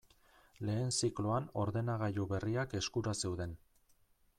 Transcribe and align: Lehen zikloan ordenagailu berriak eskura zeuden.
Lehen 0.69 0.93
zikloan 0.99 1.51
ordenagailu 1.65 2.29
berriak 2.35 2.77
eskura 2.83 3.19
zeuden. 3.23 3.57